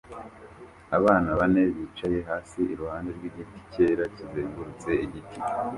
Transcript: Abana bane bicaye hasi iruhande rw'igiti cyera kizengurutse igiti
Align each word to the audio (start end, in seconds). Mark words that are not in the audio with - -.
Abana 0.97 1.29
bane 1.39 1.61
bicaye 1.75 2.19
hasi 2.29 2.59
iruhande 2.73 3.09
rw'igiti 3.17 3.57
cyera 3.71 4.03
kizengurutse 4.15 4.89
igiti 5.05 5.37